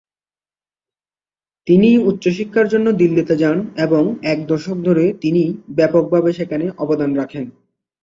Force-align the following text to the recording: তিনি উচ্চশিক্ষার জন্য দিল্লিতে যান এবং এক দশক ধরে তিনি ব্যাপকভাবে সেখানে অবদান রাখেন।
তিনি 1.67 1.89
উচ্চশিক্ষার 2.09 2.67
জন্য 2.67 2.87
দিল্লিতে 2.91 3.35
যান 3.37 3.57
এবং 3.77 4.03
এক 4.23 4.39
দশক 4.47 4.77
ধরে 4.83 5.05
তিনি 5.21 5.43
ব্যাপকভাবে 5.75 6.29
সেখানে 6.33 6.65
অবদান 6.77 7.11
রাখেন। 7.15 7.45